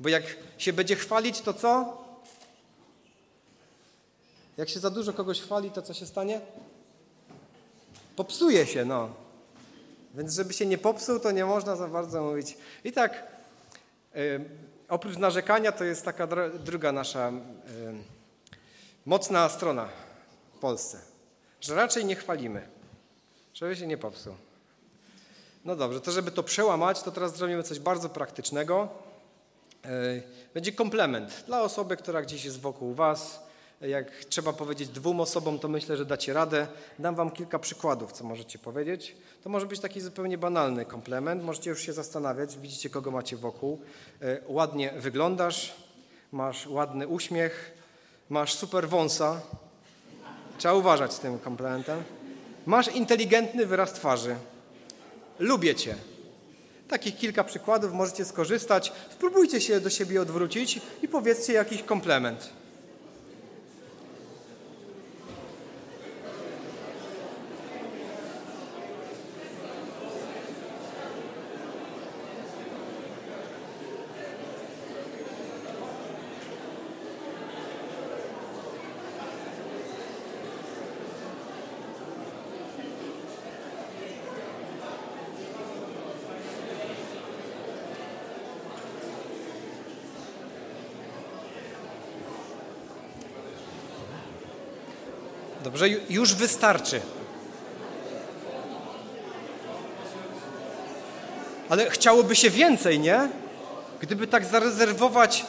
[0.00, 0.22] Bo jak
[0.58, 1.98] się będzie chwalić, to co?
[4.56, 6.40] Jak się za dużo kogoś chwali, to co się stanie?
[8.16, 9.14] Popsuje się, no.
[10.14, 12.56] Więc żeby się nie popsuł, to nie można za bardzo mówić.
[12.84, 13.26] I tak,
[14.88, 16.28] oprócz narzekania, to jest taka
[16.64, 17.32] druga nasza
[19.06, 19.88] mocna strona
[20.54, 21.00] w Polsce,
[21.60, 22.71] że raczej nie chwalimy,
[23.54, 24.34] żeby się nie popsuł.
[25.64, 28.88] No dobrze, to żeby to przełamać, to teraz zrobimy coś bardzo praktycznego.
[29.86, 30.22] Y,
[30.54, 33.42] będzie komplement dla osoby, która gdzieś jest wokół Was,
[33.80, 36.66] jak trzeba powiedzieć dwóm osobom, to myślę, że dacie radę.
[36.98, 39.16] Dam wam kilka przykładów, co możecie powiedzieć.
[39.42, 41.44] To może być taki zupełnie banalny komplement.
[41.44, 43.80] Możecie już się zastanawiać, widzicie, kogo macie wokół.
[44.22, 45.74] E, ładnie wyglądasz,
[46.32, 47.72] masz ładny uśmiech,
[48.30, 49.40] masz super wąsa.
[50.58, 52.02] Trzeba uważać z tym komplementem.
[52.66, 54.36] Masz inteligentny wyraz twarzy.
[55.38, 55.94] Lubię cię.
[56.88, 58.92] Takich kilka przykładów możecie skorzystać.
[59.12, 62.61] Spróbujcie się do siebie odwrócić i powiedzcie jakiś komplement.
[95.72, 97.00] Dobrze, już wystarczy.
[101.68, 103.28] Ale chciałoby się więcej, nie?
[104.00, 105.46] Gdyby tak zarezerwować.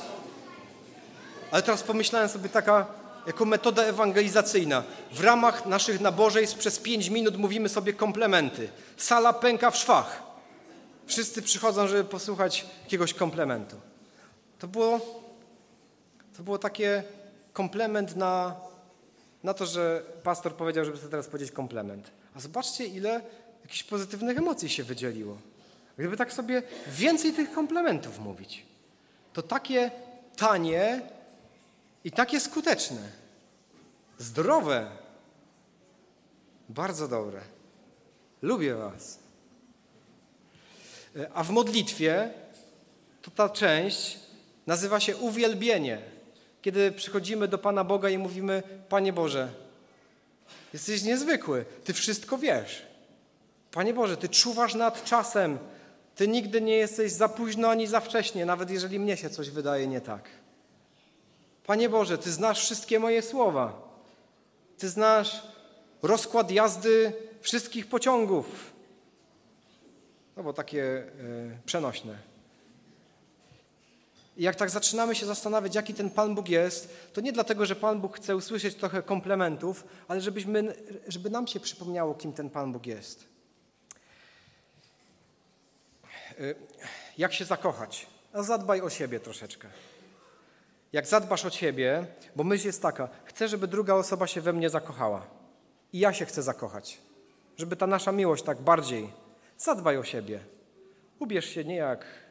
[1.51, 2.85] Ale teraz pomyślałem sobie taka
[3.27, 4.83] jako metoda ewangelizacyjna.
[5.11, 8.69] W ramach naszych nabożeństw przez pięć minut mówimy sobie komplementy.
[8.97, 10.23] Sala pęka w szwach.
[11.05, 13.75] Wszyscy przychodzą, żeby posłuchać jakiegoś komplementu.
[14.59, 14.99] To było,
[16.37, 17.03] to było takie
[17.53, 18.55] komplement na,
[19.43, 22.11] na to, że pastor powiedział, żeby sobie teraz powiedzieć komplement.
[22.35, 23.21] A zobaczcie, ile
[23.61, 25.37] jakichś pozytywnych emocji się wydzieliło.
[25.97, 28.65] Gdyby tak sobie więcej tych komplementów mówić,
[29.33, 29.91] to takie
[30.35, 31.01] tanie
[32.03, 33.09] i takie skuteczne,
[34.17, 34.87] zdrowe,
[36.69, 37.41] bardzo dobre.
[38.41, 39.19] Lubię Was.
[41.33, 42.33] A w modlitwie
[43.21, 44.19] to ta część
[44.67, 46.12] nazywa się uwielbienie.
[46.63, 49.49] Kiedy przychodzimy do Pana Boga i mówimy: Panie Boże,
[50.73, 52.85] jesteś niezwykły, Ty wszystko wiesz.
[53.71, 55.57] Panie Boże, Ty czuwasz nad czasem,
[56.15, 59.87] Ty nigdy nie jesteś za późno ani za wcześnie, nawet jeżeli mnie się coś wydaje
[59.87, 60.29] nie tak.
[61.65, 63.93] Panie Boże, Ty znasz wszystkie moje słowa.
[64.77, 65.43] Ty znasz
[66.01, 68.73] rozkład jazdy wszystkich pociągów.
[70.37, 72.32] No bo takie y, przenośne.
[74.37, 78.01] Jak tak zaczynamy się zastanawiać, jaki ten Pan Bóg jest, to nie dlatego, że Pan
[78.01, 80.75] Bóg chce usłyszeć trochę komplementów, ale żebyśmy,
[81.07, 83.27] żeby nam się przypomniało, kim ten Pan Bóg jest.
[86.39, 86.55] Y,
[87.17, 88.07] jak się zakochać?
[88.33, 89.67] A zadbaj o siebie troszeczkę.
[90.93, 94.69] Jak zadbasz o siebie, bo myśl jest taka, chcę, żeby druga osoba się we mnie
[94.69, 95.27] zakochała.
[95.93, 96.97] I ja się chcę zakochać.
[97.57, 99.09] Żeby ta nasza miłość tak bardziej.
[99.57, 100.39] Zadbaj o siebie.
[101.19, 102.22] Ubierz się nie jak.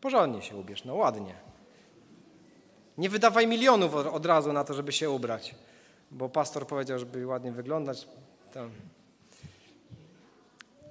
[0.00, 1.34] Porządnie się ubierz, no ładnie.
[2.98, 5.54] Nie wydawaj milionów od razu na to, żeby się ubrać,
[6.10, 8.08] bo pastor powiedział, żeby ładnie wyglądać.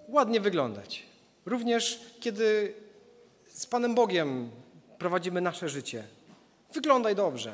[0.07, 1.05] Ładnie wyglądać.
[1.45, 2.73] Również kiedy
[3.45, 4.51] z Panem Bogiem
[4.97, 6.03] prowadzimy nasze życie.
[6.73, 7.53] Wyglądaj dobrze.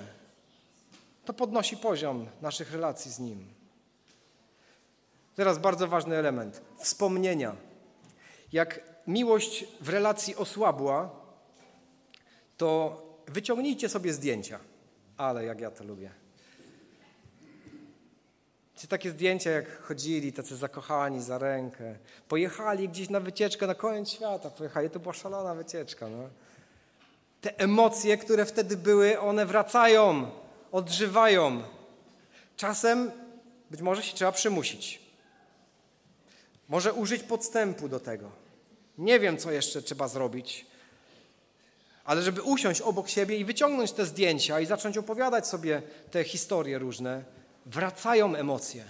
[1.25, 3.47] To podnosi poziom naszych relacji z Nim.
[5.35, 7.55] Teraz bardzo ważny element wspomnienia.
[8.53, 11.24] Jak miłość w relacji osłabła,
[12.57, 14.59] to wyciągnijcie sobie zdjęcia.
[15.17, 16.11] Ale jak ja to lubię.
[18.75, 21.95] Czy takie zdjęcia, jak chodzili, tacy zakochani za rękę,
[22.27, 26.09] pojechali gdzieś na wycieczkę na koniec świata, pojechali, to była szalona wycieczka.
[26.09, 26.29] No.
[27.41, 30.31] Te emocje, które wtedy były, one wracają,
[30.71, 31.63] odżywają.
[32.57, 33.11] Czasem
[33.71, 35.01] być może się trzeba przymusić.
[36.69, 38.31] Może użyć podstępu do tego.
[38.97, 40.65] Nie wiem, co jeszcze trzeba zrobić,
[42.05, 46.79] ale żeby usiąść obok siebie i wyciągnąć te zdjęcia i zacząć opowiadać sobie te historie
[46.79, 47.23] różne,
[47.65, 48.83] wracają emocje.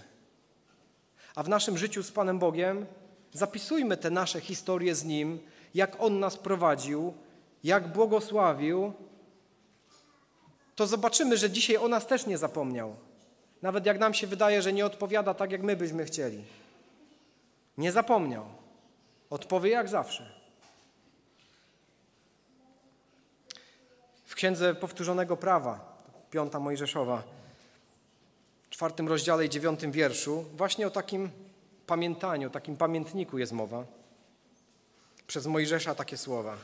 [1.36, 2.86] A w naszym życiu z Panem Bogiem
[3.34, 5.39] zapisujmy te nasze historie z Nim,
[5.73, 7.13] jak On nas prowadził,
[7.63, 8.93] jak błogosławił,
[10.75, 12.95] to zobaczymy, że dzisiaj o nas też nie zapomniał.
[13.62, 16.43] Nawet jak nam się wydaje, że nie odpowiada tak, jak my byśmy chcieli.
[17.78, 18.45] Nie zapomniał.
[19.30, 20.44] Odpowie jak zawsze.
[24.36, 27.24] W Księdze Powtórzonego Prawa, piąta Mojżeszowa,
[28.69, 31.30] czwartym rozdziale i dziewiątym wierszu, właśnie o takim
[31.88, 33.86] pamiętaniu, takim pamiętniku jest mowa.
[35.28, 36.58] Przez Mojżesza takie słowa.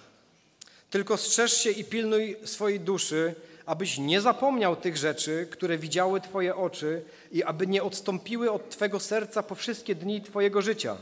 [0.89, 6.55] Tylko strzeż się i pilnuj swojej duszy, abyś nie zapomniał tych rzeczy, które widziały Twoje
[6.55, 10.97] oczy i aby nie odstąpiły od Twego serca po wszystkie dni Twojego życia,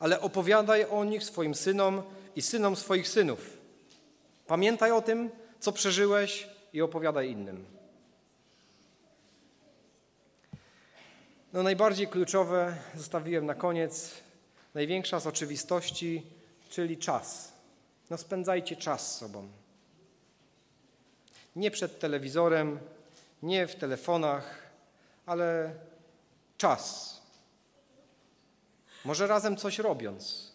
[0.00, 2.02] ale opowiadaj o nich swoim synom
[2.36, 3.56] i synom swoich synów.
[4.46, 7.76] Pamiętaj o tym, co przeżyłeś i opowiadaj innym.
[11.52, 14.14] No najbardziej kluczowe zostawiłem na koniec,
[14.74, 16.22] największa z oczywistości,
[16.68, 17.52] czyli czas.
[18.10, 19.48] No spędzajcie czas z sobą.
[21.56, 22.78] Nie przed telewizorem,
[23.42, 24.62] nie w telefonach,
[25.26, 25.74] ale
[26.56, 27.16] czas.
[29.04, 30.52] Może razem coś robiąc.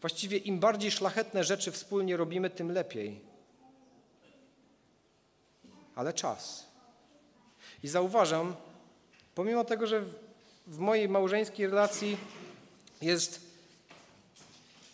[0.00, 3.33] Właściwie im bardziej szlachetne rzeczy wspólnie robimy, tym lepiej.
[5.94, 6.66] Ale czas.
[7.82, 8.56] I zauważam,
[9.34, 10.02] pomimo tego, że
[10.66, 12.16] w mojej małżeńskiej relacji
[13.02, 13.40] jest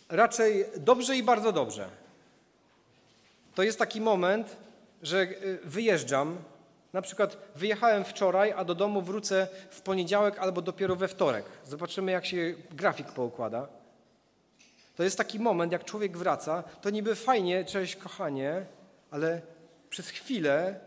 [0.09, 1.89] raczej dobrze i bardzo dobrze.
[3.55, 4.57] To jest taki moment,
[5.01, 6.37] że y, wyjeżdżam,
[6.93, 11.45] na przykład wyjechałem wczoraj, a do domu wrócę w poniedziałek albo dopiero we wtorek.
[11.65, 13.67] Zobaczymy, jak się grafik poukłada.
[14.95, 18.65] To jest taki moment, jak człowiek wraca, to niby fajnie, cześć kochanie,
[19.11, 19.41] ale
[19.89, 20.79] przez chwilę,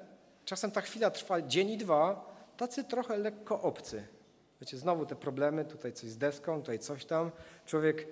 [0.45, 4.07] czasem ta chwila trwa dzień i dwa, tacy trochę lekko obcy.
[4.61, 7.31] Wiecie, znowu te problemy, tutaj coś z deską, tutaj coś tam.
[7.67, 8.07] Człowiek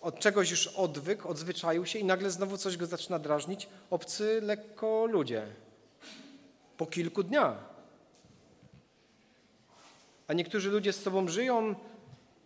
[0.00, 3.68] od czegoś już odwyk, odzwyczaił się i nagle znowu coś go zaczyna drażnić.
[3.90, 5.46] Obcy lekko ludzie.
[6.76, 7.56] Po kilku dniach.
[10.26, 11.74] A niektórzy ludzie z sobą żyją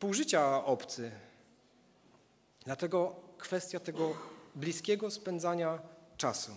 [0.01, 1.11] pół życia obcy.
[2.65, 4.15] Dlatego kwestia tego
[4.55, 5.79] bliskiego spędzania
[6.17, 6.53] czasu.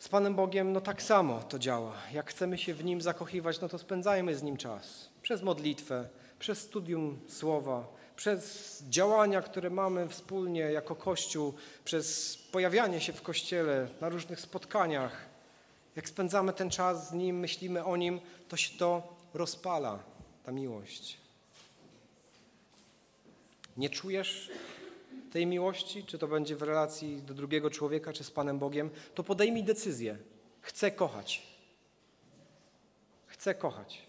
[0.00, 1.94] Z Panem Bogiem no tak samo to działa.
[2.12, 5.08] Jak chcemy się w Nim zakochiwać, no to spędzajmy z Nim czas.
[5.22, 7.86] Przez modlitwę, przez studium Słowa,
[8.16, 15.26] przez działania, które mamy wspólnie jako Kościół, przez pojawianie się w Kościele, na różnych spotkaniach.
[15.96, 19.98] Jak spędzamy ten czas z Nim, myślimy o Nim, to się to rozpala,
[20.44, 21.18] ta miłość.
[23.76, 24.50] Nie czujesz
[25.30, 29.22] tej miłości, czy to będzie w relacji do drugiego człowieka, czy z Panem Bogiem, to
[29.22, 30.18] podejmij decyzję.
[30.60, 31.42] Chcę kochać.
[33.26, 34.02] Chcę kochać.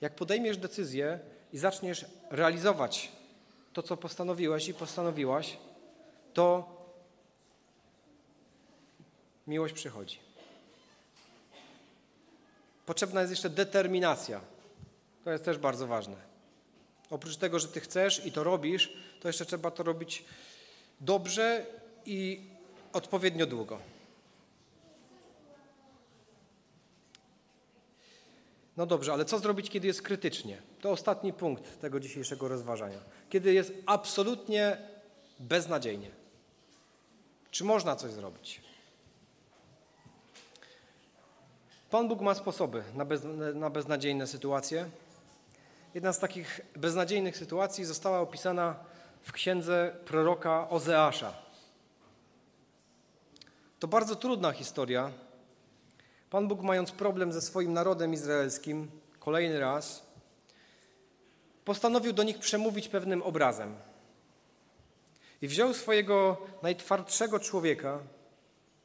[0.00, 1.20] Jak podejmiesz decyzję
[1.52, 3.12] i zaczniesz realizować
[3.72, 5.58] to, co postanowiłeś i postanowiłaś,
[6.34, 6.76] to
[9.46, 10.18] miłość przychodzi.
[12.86, 14.40] Potrzebna jest jeszcze determinacja.
[15.24, 16.35] To jest też bardzo ważne.
[17.10, 20.24] Oprócz tego, że ty chcesz i to robisz, to jeszcze trzeba to robić
[21.00, 21.66] dobrze
[22.06, 22.40] i
[22.92, 23.78] odpowiednio długo.
[28.76, 30.62] No dobrze, ale co zrobić, kiedy jest krytycznie?
[30.80, 32.98] To ostatni punkt tego dzisiejszego rozważania.
[33.30, 34.76] Kiedy jest absolutnie
[35.40, 36.10] beznadziejnie.
[37.50, 38.60] Czy można coś zrobić?
[41.90, 43.22] Pan Bóg ma sposoby na, bez,
[43.54, 44.90] na beznadziejne sytuacje.
[45.96, 48.76] Jedna z takich beznadziejnych sytuacji została opisana
[49.22, 51.32] w księdze proroka Ozeasza.
[53.78, 55.10] To bardzo trudna historia.
[56.30, 60.06] Pan Bóg, mając problem ze swoim narodem izraelskim, kolejny raz,
[61.64, 63.76] postanowił do nich przemówić pewnym obrazem.
[65.42, 67.98] I wziął swojego najtwardszego człowieka,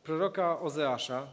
[0.03, 1.27] proroka Ozeasza,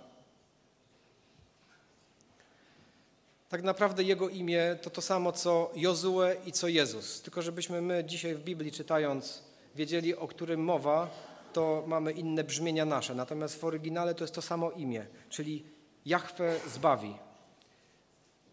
[3.48, 7.22] tak naprawdę jego imię to to samo co Jozue i co Jezus.
[7.22, 9.42] Tylko żebyśmy my dzisiaj w Biblii czytając
[9.74, 11.10] wiedzieli, o którym mowa,
[11.52, 13.14] to mamy inne brzmienia nasze.
[13.14, 15.64] Natomiast w oryginale to jest to samo imię, czyli
[16.06, 17.14] Jahwe zbawi.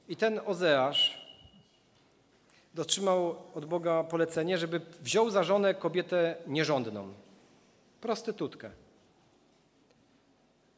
[0.07, 1.25] I ten Ozeasz
[2.73, 7.13] dotrzymał od Boga polecenie, żeby wziął za żonę kobietę nierządną,
[8.01, 8.71] prostytutkę.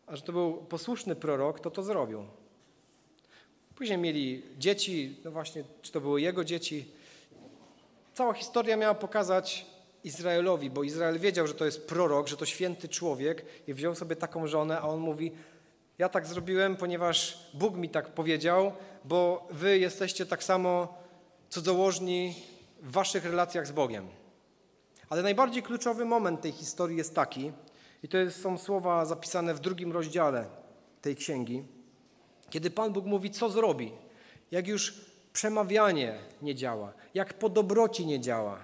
[0.08, 2.26] A że to był posłuszny prorok, to to zrobił.
[3.78, 6.86] Później mieli dzieci, no właśnie, czy to były jego dzieci.
[8.14, 9.66] Cała historia miała pokazać
[10.04, 14.16] Izraelowi, bo Izrael wiedział, że to jest prorok, że to święty człowiek i wziął sobie
[14.16, 15.32] taką żonę, a on mówi,
[15.98, 18.72] ja tak zrobiłem, ponieważ Bóg mi tak powiedział,
[19.06, 20.98] bo wy jesteście tak samo
[21.50, 22.36] cudzołożni
[22.82, 24.08] w waszych relacjach z Bogiem.
[25.10, 27.52] Ale najbardziej kluczowy moment tej historii jest taki,
[28.04, 30.46] i to są słowa zapisane w drugim rozdziale
[31.02, 31.77] tej księgi,
[32.50, 33.92] kiedy Pan Bóg mówi, co zrobi,
[34.52, 38.60] jak już przemawianie nie działa, jak po dobroci nie działa,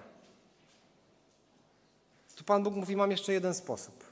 [2.36, 4.04] to Pan Bóg mówi, mam jeszcze jeden sposób.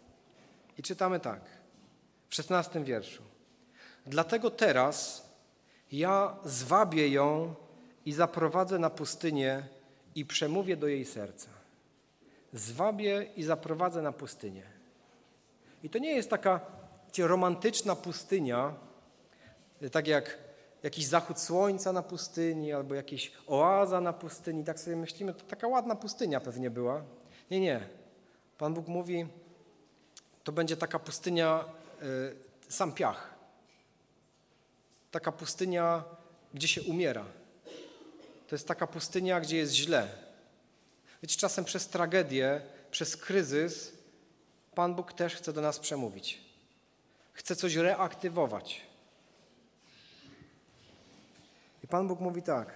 [0.79, 1.41] I czytamy tak,
[2.29, 3.23] w szesnastym wierszu.
[4.07, 5.29] Dlatego teraz
[5.93, 7.55] ja zwabię ją
[8.07, 9.63] i zaprowadzę na pustynię
[10.15, 11.51] i przemówię do jej serca.
[12.53, 14.63] Zwabię i zaprowadzę na pustynię.
[15.83, 16.61] I to nie jest taka
[17.19, 18.75] romantyczna pustynia,
[19.91, 20.39] tak jak
[20.83, 24.65] jakiś zachód słońca na pustyni albo jakiś oaza na pustyni.
[24.65, 27.03] Tak sobie myślimy, to taka ładna pustynia pewnie była.
[27.51, 27.89] Nie, nie.
[28.59, 29.27] Pan Bóg mówi,
[30.45, 31.65] to będzie taka pustynia,
[32.03, 32.37] y,
[32.69, 33.35] sam piach.
[35.11, 36.05] Taka pustynia,
[36.55, 37.25] gdzie się umiera.
[38.49, 40.09] To jest taka pustynia, gdzie jest źle.
[41.23, 42.61] Wiecie, czasem przez tragedię,
[42.91, 43.93] przez kryzys
[44.75, 46.41] Pan Bóg też chce do nas przemówić.
[47.33, 48.81] Chce coś reaktywować.
[51.82, 52.73] I Pan Bóg mówi tak: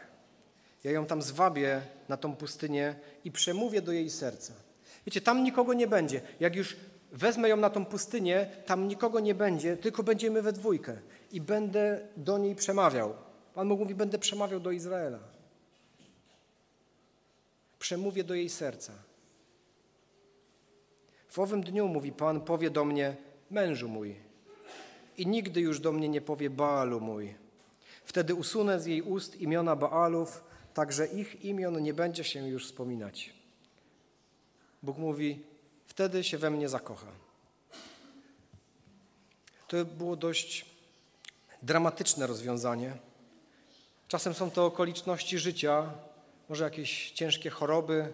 [0.85, 2.95] Ja ją tam zwabię na tą pustynię
[3.25, 4.53] i przemówię do jej serca.
[5.07, 6.21] Wiecie, tam nikogo nie będzie.
[6.41, 6.77] Jak już
[7.13, 10.97] wezmę ją na tą pustynię, tam nikogo nie będzie, tylko będziemy we dwójkę
[11.33, 13.15] i będę do niej przemawiał.
[13.55, 15.19] Pan Bóg mówi: Będę przemawiał do Izraela.
[17.79, 18.93] Przemówię do jej serca.
[21.29, 23.17] W owym dniu, mówi Pan, powie do mnie,
[23.51, 24.17] mężu mój,
[25.17, 27.46] i nigdy już do mnie nie powie Baalu mój
[28.07, 30.45] Wtedy usunę z jej ust imiona Baalów,
[30.75, 33.35] tak że ich imion nie będzie się już wspominać.
[34.83, 35.43] Bóg mówi,
[35.87, 37.07] wtedy się we mnie zakocha.
[39.69, 40.67] To było dość
[41.63, 42.97] dramatyczne rozwiązanie.
[44.09, 45.93] Czasem są to okoliczności życia,
[46.49, 48.13] może jakieś ciężkie choroby,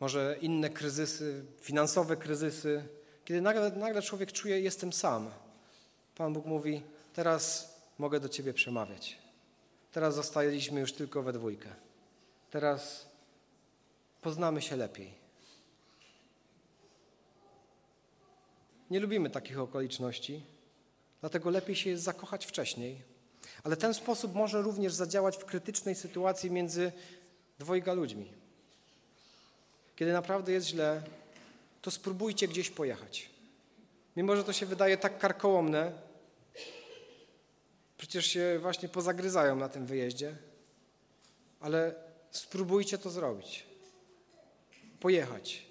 [0.00, 2.88] może inne kryzysy, finansowe kryzysy,
[3.24, 5.30] kiedy nagle, nagle człowiek czuje, jestem sam.
[6.16, 6.82] Pan Bóg mówi,
[7.14, 9.18] teraz mogę do Ciebie przemawiać.
[9.92, 11.68] Teraz zostaliśmy już tylko we dwójkę.
[12.50, 13.08] Teraz
[14.20, 15.14] poznamy się lepiej.
[18.90, 20.42] Nie lubimy takich okoliczności,
[21.20, 23.02] dlatego lepiej się jest zakochać wcześniej.
[23.64, 26.92] Ale ten sposób może również zadziałać w krytycznej sytuacji między
[27.58, 28.32] dwojga ludźmi.
[29.96, 31.02] Kiedy naprawdę jest źle,
[31.82, 33.30] to spróbujcie gdzieś pojechać.
[34.16, 35.92] Mimo, że to się wydaje tak karkołomne,
[38.06, 40.36] przecież się właśnie pozagryzają na tym wyjeździe,
[41.60, 41.94] ale
[42.30, 43.66] spróbujcie to zrobić.
[45.00, 45.66] Pojechać,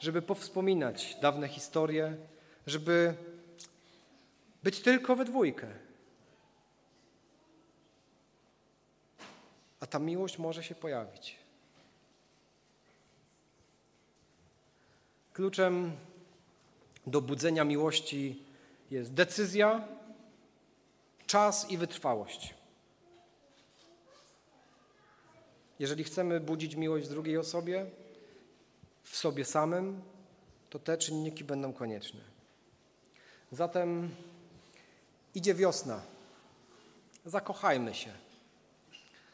[0.00, 2.16] żeby powspominać dawne historie,
[2.66, 3.14] żeby
[4.62, 5.68] być tylko we dwójkę.
[9.80, 11.36] A ta miłość może się pojawić.
[15.32, 15.92] Kluczem
[17.06, 18.42] do budzenia miłości
[18.90, 19.99] jest decyzja,
[21.30, 22.54] czas i wytrwałość.
[25.78, 27.86] Jeżeli chcemy budzić miłość w drugiej osobie,
[29.02, 30.02] w sobie samym,
[30.70, 32.20] to te czynniki będą konieczne.
[33.52, 34.14] Zatem
[35.34, 36.02] idzie wiosna.
[37.24, 38.12] Zakochajmy się.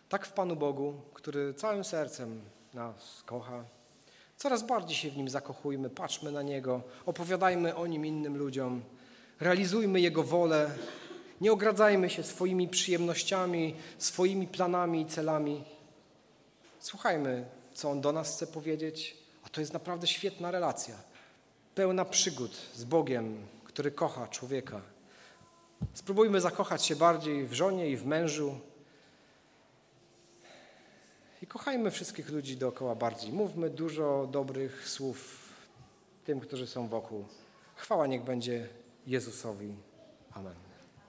[0.09, 2.41] Tak w Panu Bogu, który całym sercem
[2.75, 3.65] nas kocha.
[4.37, 8.83] Coraz bardziej się w Nim zakochujmy, patrzmy na Niego, opowiadajmy o Nim innym ludziom,
[9.41, 10.71] realizujmy Jego wolę,
[11.41, 15.65] nie ogradzajmy się swoimi przyjemnościami, swoimi planami i celami.
[16.81, 20.95] Słuchajmy, co On do nas chce powiedzieć, a to jest naprawdę świetna relacja,
[21.75, 24.81] pełna przygód z Bogiem, który kocha człowieka.
[25.95, 28.61] Spróbujmy zakochać się bardziej w żonie i w mężu.
[31.43, 33.33] I kochajmy wszystkich ludzi dookoła bardziej.
[33.33, 35.49] Mówmy dużo dobrych słów
[36.25, 37.25] tym, którzy są wokół.
[37.75, 38.69] Chwała niech będzie
[39.07, 39.75] Jezusowi.
[40.33, 40.66] Amen.